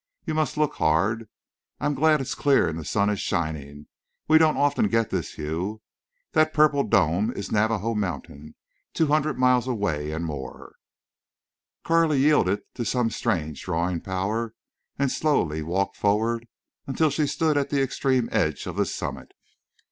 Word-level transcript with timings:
You 0.25 0.33
must 0.33 0.57
look 0.57 0.73
hard. 0.77 1.29
I'm 1.79 1.93
glad 1.93 2.21
it's 2.21 2.33
clear 2.33 2.67
and 2.67 2.79
the 2.79 2.83
sun 2.83 3.07
is 3.11 3.19
shining. 3.21 3.85
We 4.27 4.39
don't 4.39 4.57
often 4.57 4.87
get 4.87 5.11
this 5.11 5.35
view.... 5.35 5.83
That 6.31 6.55
purple 6.55 6.83
dome 6.83 7.31
is 7.33 7.51
Navajo 7.51 7.93
Mountain, 7.93 8.55
two 8.95 9.05
hundred 9.09 9.37
miles 9.37 9.67
and 9.67 9.77
more 9.77 10.09
away!" 10.69 10.75
Carley 11.83 12.17
yielded 12.17 12.63
to 12.73 12.83
some 12.83 13.11
strange 13.11 13.61
drawing 13.65 14.01
power 14.01 14.55
and 14.97 15.11
slowly 15.11 15.61
walked 15.61 15.97
forward 15.97 16.47
until 16.87 17.11
she 17.11 17.27
stood 17.27 17.55
at 17.55 17.69
the 17.69 17.83
extreme 17.83 18.27
edge 18.31 18.65
of 18.65 18.77
the 18.77 18.87
summit. 18.87 19.33